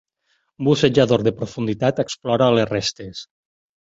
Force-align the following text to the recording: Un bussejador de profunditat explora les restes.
Un 0.61 0.67
bussejador 0.69 1.25
de 1.27 1.33
profunditat 1.41 2.01
explora 2.05 2.47
les 2.55 2.67
restes. 2.73 3.21